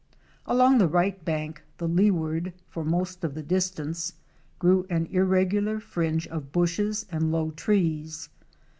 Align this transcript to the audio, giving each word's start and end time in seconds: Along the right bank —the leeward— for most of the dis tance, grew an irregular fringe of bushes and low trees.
Along 0.47 0.79
the 0.79 0.87
right 0.87 1.23
bank 1.23 1.61
—the 1.77 1.87
leeward— 1.87 2.53
for 2.71 2.83
most 2.83 3.23
of 3.23 3.35
the 3.35 3.43
dis 3.43 3.69
tance, 3.69 4.13
grew 4.57 4.87
an 4.89 5.05
irregular 5.11 5.79
fringe 5.79 6.27
of 6.29 6.51
bushes 6.51 7.05
and 7.11 7.31
low 7.31 7.51
trees. 7.51 8.27